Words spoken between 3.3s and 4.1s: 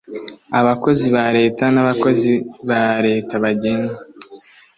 bagengwa